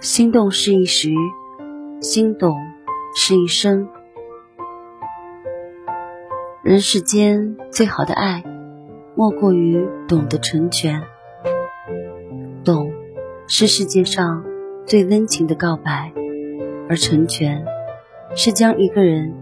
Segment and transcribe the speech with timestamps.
[0.00, 1.10] 心动是一时，
[2.00, 2.56] 心懂
[3.16, 3.88] 是一生。
[6.62, 8.44] 人世间最好的爱，
[9.16, 11.02] 莫过于懂得成全。
[12.64, 12.92] 懂，
[13.48, 14.44] 是世界上
[14.86, 16.12] 最温情的告白；
[16.88, 17.64] 而成全，
[18.36, 19.34] 是将一个人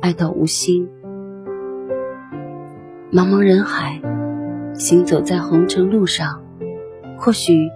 [0.00, 0.88] 爱到无心。
[3.10, 4.00] 茫茫人海，
[4.74, 6.44] 行走在红尘路上，
[7.18, 7.68] 或许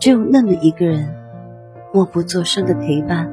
[0.00, 1.14] 只有那么一个人。
[1.96, 3.26] 默不作声的陪伴，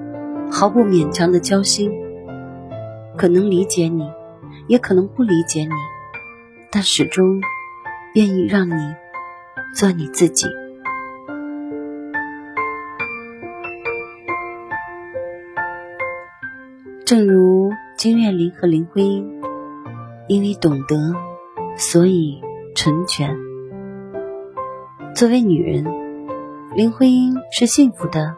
[0.50, 1.92] 毫不勉强的交心，
[3.18, 4.10] 可能理解你，
[4.68, 5.72] 也可能不理解你，
[6.72, 7.42] 但始终
[8.16, 8.96] 愿意让你
[9.76, 10.48] 做你自己。
[17.04, 19.30] 正如金岳霖和林徽因，
[20.30, 21.14] 因为懂得，
[21.76, 22.42] 所以
[22.74, 23.36] 成全。
[25.14, 25.84] 作为女人，
[26.78, 28.38] 林徽因是幸福的。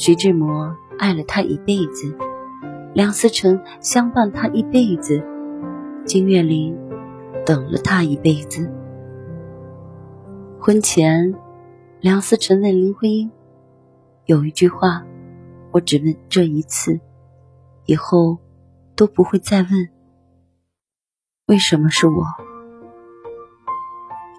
[0.00, 2.16] 徐志摩爱了她一辈子，
[2.94, 5.22] 梁思成相伴她一辈子，
[6.06, 6.74] 金岳霖
[7.44, 8.72] 等了她一辈子。
[10.58, 11.34] 婚前，
[12.00, 13.30] 梁思成问林徽因
[14.24, 15.04] ：“有一句话，
[15.70, 16.98] 我只问这一次，
[17.84, 18.38] 以后
[18.96, 19.70] 都不会再问。
[21.44, 22.24] 为什么是我？”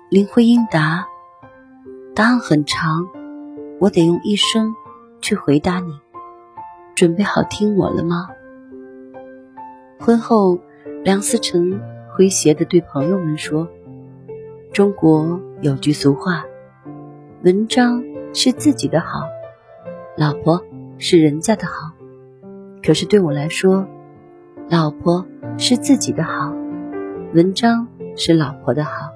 [0.10, 1.06] 林徽因答
[2.16, 3.08] ：“答案很长，
[3.80, 4.74] 我得用一生。”
[5.22, 6.00] 去回答你，
[6.96, 8.30] 准备好听我了吗？
[10.00, 10.60] 婚后，
[11.04, 11.80] 梁思成
[12.18, 13.70] 诙谐的对朋友们说
[14.74, 16.44] ：“中国有句俗话，
[17.44, 19.22] 文章是自己的好，
[20.18, 20.66] 老婆
[20.98, 21.92] 是人家的好。
[22.84, 23.88] 可是对我来说，
[24.70, 25.26] 老婆
[25.58, 26.52] 是自己的好，
[27.34, 29.12] 文章是老婆的好。”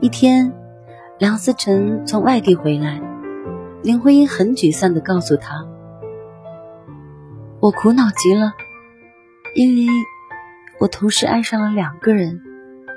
[0.00, 0.52] 一天，
[1.18, 3.00] 梁思成从外地回来。
[3.86, 5.64] 林徽因很沮丧地告诉他
[7.62, 8.52] ：“我苦恼极了，
[9.54, 9.86] 因为
[10.80, 12.40] 我同时爱上了两个人，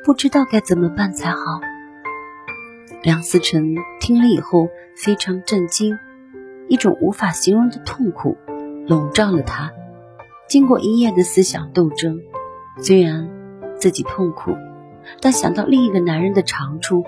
[0.03, 1.37] 不知道该怎么办才好。”
[3.05, 5.95] 梁思成听了以后非常震惊，
[6.67, 8.35] 一种无法形容的痛苦
[8.87, 9.71] 笼罩了他。
[10.47, 12.19] 经过一夜的思想斗争，
[12.79, 13.29] 虽然
[13.77, 14.55] 自己痛苦，
[15.21, 17.03] 但想到另一个男人的长处，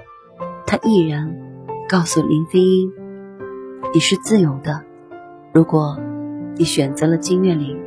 [0.68, 1.36] 他毅然
[1.90, 3.01] 告诉林徽因。
[3.94, 4.86] 你是自由的，
[5.54, 6.00] 如果
[6.56, 7.78] 你选择了金岳霖，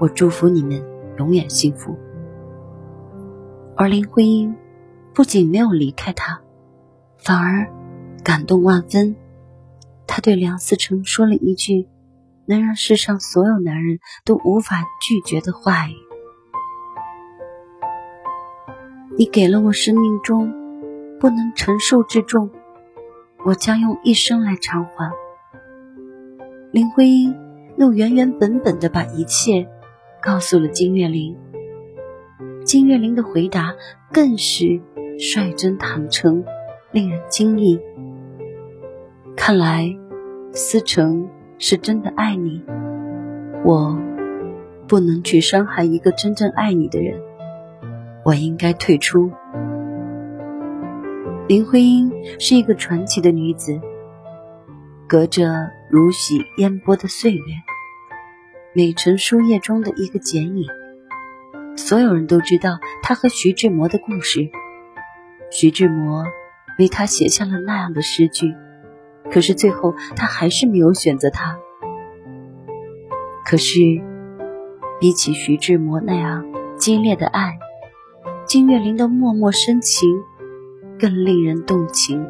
[0.00, 0.84] 我祝福你们
[1.18, 1.96] 永远幸福。
[3.76, 4.56] 而林徽因
[5.14, 6.40] 不仅没有离开他，
[7.16, 7.70] 反而
[8.24, 9.14] 感动万分。
[10.04, 11.88] 他对梁思成说了一句
[12.46, 15.94] 能让世上所有男人都无法拒绝的话语
[19.16, 20.52] ：“你给了我生命中
[21.20, 22.50] 不能承受之重。”
[23.44, 25.12] 我将用一生来偿还。
[26.72, 27.34] 林徽因
[27.76, 29.68] 又原原本本的把一切
[30.20, 31.36] 告诉了金岳霖。
[32.64, 33.74] 金岳霖的回答
[34.10, 34.80] 更是
[35.18, 36.44] 率真坦诚，
[36.90, 37.78] 令人惊异。
[39.36, 39.94] 看来
[40.52, 41.28] 思成
[41.58, 42.64] 是真的爱你，
[43.64, 43.98] 我
[44.88, 47.20] 不能去伤害一个真正爱你的人，
[48.24, 49.30] 我应该退出。
[51.46, 52.10] 林徽因
[52.40, 53.78] 是一个传奇的女子，
[55.06, 57.42] 隔着如洗烟波的岁月，
[58.74, 60.66] 美成书页中的一个剪影。
[61.76, 64.48] 所有人都知道她和徐志摩的故事，
[65.50, 66.24] 徐志摩
[66.78, 68.54] 为她写下了那样的诗句，
[69.30, 71.58] 可是最后他还是没有选择她。
[73.44, 73.80] 可是，
[74.98, 76.46] 比起徐志摩那样
[76.78, 77.58] 激烈的爱，
[78.46, 80.08] 金岳霖的默默深情。
[80.98, 82.24] 更令人动情。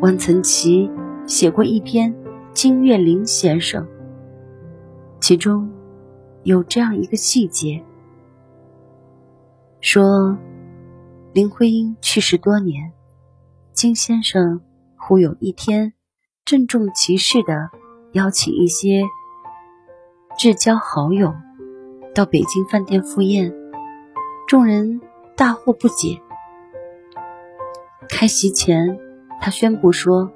[0.00, 0.90] 汪曾祺
[1.26, 2.12] 写过一篇
[2.52, 3.84] 《金岳霖先生》，
[5.20, 5.70] 其中
[6.42, 7.84] 有这样一个细节：
[9.80, 10.38] 说
[11.32, 12.92] 林徽因去世多年，
[13.72, 14.60] 金先生
[14.96, 15.92] 忽有一天
[16.44, 17.68] 郑重其事的
[18.12, 19.04] 邀请一些
[20.38, 21.34] 至交好友
[22.14, 23.54] 到北京饭店赴宴，
[24.48, 25.00] 众人
[25.36, 26.20] 大惑不解。
[28.12, 28.98] 开席前，
[29.40, 30.30] 他宣布说：“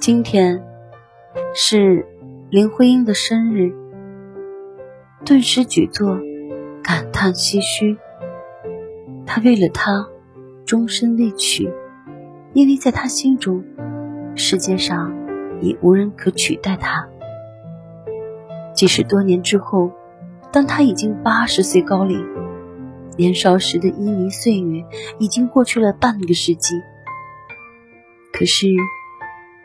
[0.00, 0.64] 今天
[1.54, 2.04] 是
[2.50, 3.72] 林徽因的生日。”
[5.24, 6.18] 顿时举座
[6.82, 7.96] 感叹唏嘘。
[9.24, 10.08] 他为了她
[10.64, 11.70] 终身未娶，
[12.52, 13.62] 因为在他心中，
[14.34, 15.14] 世界上
[15.60, 17.08] 已无人可取代他。
[18.74, 19.92] 即使多年之后，
[20.50, 22.31] 当他已经八十岁高龄。
[23.16, 24.84] 年少时的旖旎岁月
[25.18, 26.80] 已经过去了半个世纪，
[28.32, 28.66] 可是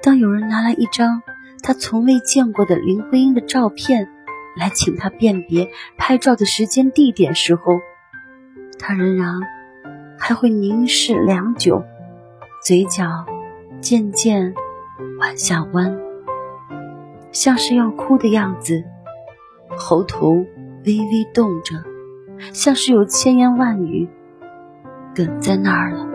[0.02, 1.22] 当有人拿来一张
[1.64, 4.10] 他从未见过的林徽因的照片
[4.56, 7.80] 来请他辨别拍照的时间地点时候，
[8.80, 9.40] 他仍然
[10.20, 11.84] 还会凝视良久，
[12.64, 13.26] 嘴角
[13.82, 14.54] 渐渐
[15.20, 15.98] 往下弯，
[17.32, 18.84] 像是要哭的样子，
[19.78, 20.32] 喉头
[20.86, 21.84] 微微动着，
[22.54, 24.08] 像是有千言万语
[25.16, 26.06] 哽在那儿了。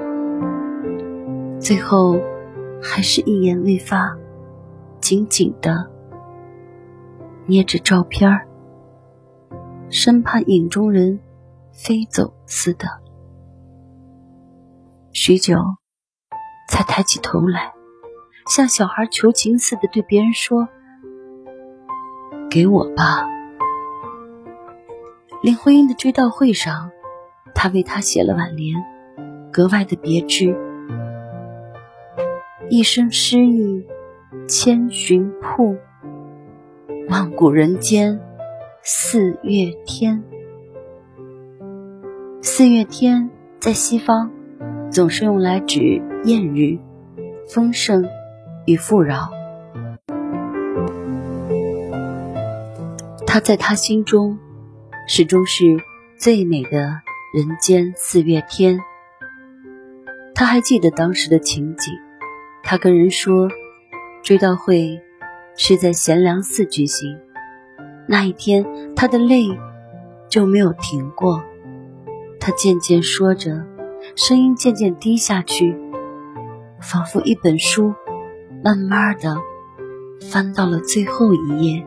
[1.58, 2.18] 最后，
[2.82, 4.16] 还是一言未发，
[5.00, 5.90] 紧紧的
[7.46, 8.46] 捏着照片儿，
[9.90, 11.20] 生怕影中人
[11.72, 12.86] 飞走似的。
[15.12, 15.56] 许久，
[16.68, 17.72] 才抬起头来，
[18.48, 20.68] 像小孩求情似的对别人说
[22.50, 23.26] ：“给我吧。”
[25.42, 26.92] 林徽因的追悼会上，
[27.52, 28.76] 他为她写了挽联，
[29.52, 30.56] 格外的别致。
[32.70, 33.84] 一生诗意
[34.46, 35.76] 千寻瀑，
[37.08, 38.20] 万古人间
[38.84, 40.22] 四月天。
[42.40, 43.28] 四月天
[43.58, 44.30] 在西方
[44.92, 46.78] 总是用来指艳日、
[47.48, 48.08] 丰盛
[48.64, 49.28] 与富饶。
[53.26, 54.38] 他在他心中
[55.06, 55.64] 始终是
[56.16, 57.00] 最美的
[57.34, 58.80] 人间四月天。
[60.34, 61.92] 他还记得当时的情景。
[62.62, 63.48] 他跟人说，
[64.22, 65.00] 追悼会
[65.56, 67.18] 是在贤良寺举行。
[68.06, 68.64] 那一天，
[68.94, 69.48] 他的泪
[70.28, 71.42] 就没有停过。
[72.38, 73.66] 他渐渐说着，
[74.16, 75.76] 声音渐渐低下去，
[76.80, 77.92] 仿佛一本书
[78.64, 79.36] 慢慢的
[80.30, 81.86] 翻到了最后一页。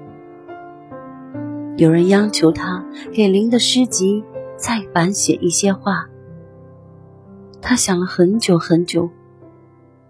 [1.77, 4.23] 有人央求他给林的诗集
[4.55, 6.07] 再版写一些话。
[7.61, 9.09] 他想了很久很久。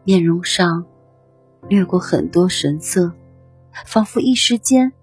[0.04, 0.86] 面容上
[1.68, 3.12] 掠过很多神色，
[3.88, 4.94] 仿佛一时间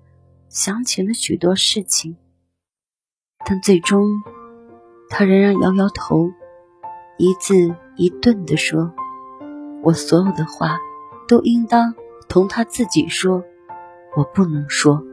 [0.48, 2.16] 想起了许多事情，
[3.44, 4.06] 但最终
[5.08, 6.30] 他仍然摇摇头，
[7.18, 8.92] 一字一顿地说
[9.82, 10.78] ：“我所有的话
[11.26, 11.92] 都应当
[12.28, 13.42] 同他自己说，
[14.16, 15.04] 我不能说。”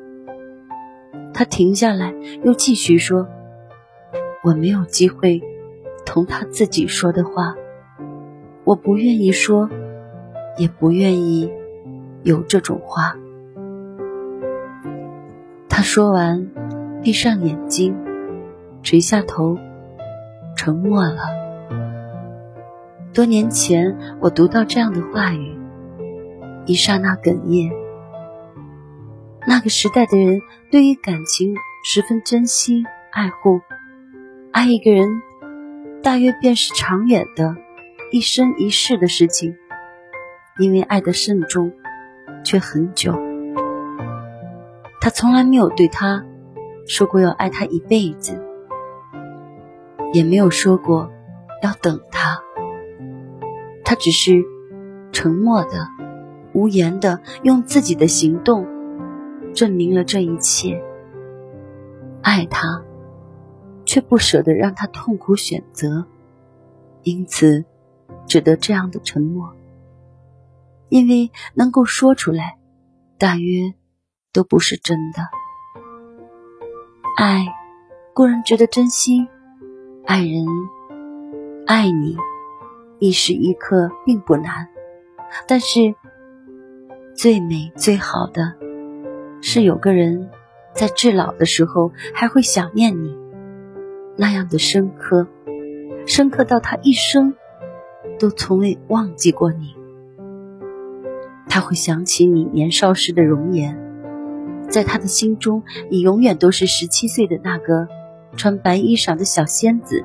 [1.34, 3.28] 他停下来，又继续说
[4.44, 5.42] ：“我没有机会
[6.06, 7.56] 同他自己说的话，
[8.64, 9.70] 我不愿意说。”
[10.58, 11.50] 也不愿意
[12.24, 13.16] 有这种话。
[15.70, 16.50] 他说完，
[17.02, 17.96] 闭上眼睛，
[18.84, 19.58] 垂下头，
[20.58, 21.22] 沉默了。
[23.14, 25.58] 多年前，我读到这样的话语，
[26.66, 27.72] 一刹那哽咽。
[29.48, 30.42] 那个时代的人
[30.72, 33.62] 对于感情十分珍惜、爱护，
[34.52, 35.22] 爱一个人，
[36.04, 37.56] 大约便是长远的、
[38.12, 39.56] 一生一世的事情。
[40.60, 41.72] 因为爱的慎重，
[42.44, 43.18] 却很久。
[45.00, 46.26] 他从来没有对他
[46.86, 48.44] 说过要爱他一辈子，
[50.12, 51.10] 也没有说过
[51.64, 52.42] 要等他。
[53.86, 54.44] 他只是
[55.14, 55.88] 沉默的、
[56.52, 58.68] 无言的，用自己的行动
[59.54, 60.82] 证明了这一切。
[62.22, 62.84] 爱他，
[63.86, 66.06] 却不舍得让他痛苦选择，
[67.04, 67.66] 因此
[68.28, 69.54] 只得这样的沉默。
[70.90, 72.58] 因为能够说出来，
[73.18, 73.74] 大约
[74.34, 75.22] 都不是真的。
[77.18, 77.46] 爱
[78.14, 79.28] 固然值得珍惜，
[80.06, 80.46] 爱人
[81.68, 82.18] 爱你
[82.98, 84.68] 一时一刻并不难，
[85.48, 85.94] 但是
[87.16, 88.58] 最美最好的
[89.42, 90.30] 是有个人
[90.74, 93.16] 在至老的时候还会想念你，
[94.18, 95.28] 那样的深刻，
[96.06, 97.34] 深刻到他一生
[98.20, 99.76] 都从未忘记过你。
[101.48, 103.78] 他会想起你年少时的容颜，
[104.70, 107.88] 在他的心中，你永远都是十七岁的那个
[108.36, 110.04] 穿白衣裳的小仙子。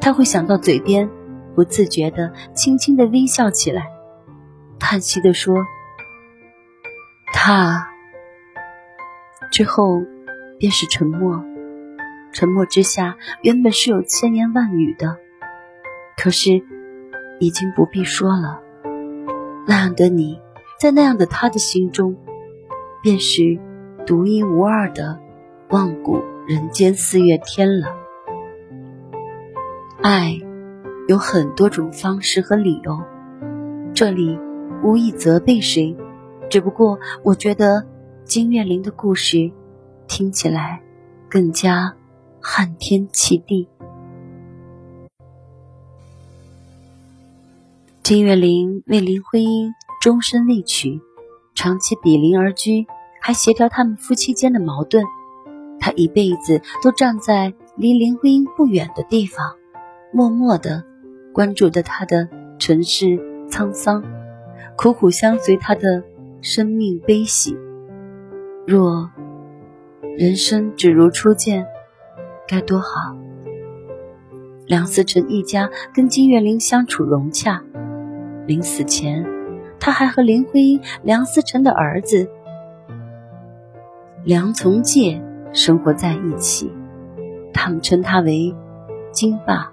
[0.00, 1.08] 他会想到嘴边
[1.54, 3.90] 不自觉的轻轻的微笑起来，
[4.78, 5.64] 叹息的说
[7.32, 7.87] ：“他。”
[9.58, 10.04] 之后
[10.56, 11.44] 便是沉默。
[12.32, 15.16] 沉默之下，原本是有千言万语的，
[16.16, 16.62] 可是
[17.40, 18.60] 已经不必说了。
[19.66, 20.40] 那样的你。
[20.78, 22.16] 在那样的他的心中，
[23.02, 23.58] 便是
[24.06, 25.18] 独一无二的
[25.70, 27.88] 万古人间四月天了。
[30.00, 30.38] 爱
[31.08, 33.02] 有很多种方式和理由，
[33.92, 34.38] 这里
[34.84, 35.96] 无意责备谁，
[36.48, 37.88] 只不过我觉得
[38.28, 39.50] 金岳霖的故事
[40.06, 40.82] 听起来
[41.30, 41.94] 更加
[42.42, 43.66] 撼天泣地。
[48.02, 49.72] 金岳霖为林徽因。
[50.00, 51.00] 终身未娶，
[51.56, 52.86] 长期比邻而居，
[53.20, 55.04] 还协调他们夫妻间的矛盾。
[55.80, 59.56] 他一辈子都站在离林徽因不远的地方，
[60.12, 60.84] 默默的
[61.32, 62.28] 关注着她的
[62.60, 63.06] 尘世
[63.50, 64.04] 沧桑，
[64.76, 66.04] 苦苦相随她的
[66.42, 67.56] 生命悲喜。
[68.70, 69.10] 若
[70.18, 71.66] 人生只如初见，
[72.46, 73.16] 该多好！
[74.66, 77.62] 梁思成一家跟金岳霖相处融洽，
[78.46, 79.24] 临死前，
[79.80, 82.28] 他还和林徽因、梁思成的儿子
[84.22, 85.18] 梁从诫
[85.54, 86.70] 生活在一起。
[87.54, 88.54] 他们称他为
[89.10, 89.72] “金爸”，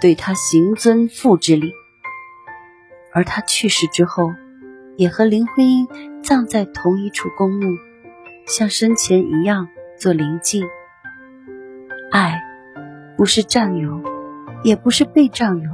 [0.00, 1.72] 对他行尊父之礼。
[3.12, 4.30] 而他去世之后，
[4.96, 5.88] 也和林徽因
[6.22, 7.76] 葬在同一处公墓，
[8.48, 10.64] 像生前一样做灵祭。
[12.10, 12.42] 爱。
[13.16, 14.00] 不是占有，
[14.62, 15.70] 也不是被占有，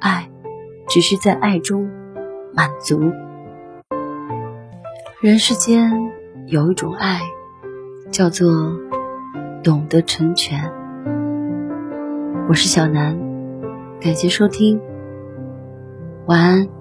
[0.00, 0.28] 爱，
[0.88, 1.88] 只是在爱中
[2.52, 3.12] 满足。
[5.20, 5.92] 人世间
[6.48, 7.20] 有一种爱，
[8.10, 8.76] 叫做
[9.62, 10.68] 懂得成全。
[12.48, 13.16] 我是小南，
[14.00, 14.80] 感谢收听，
[16.26, 16.77] 晚安。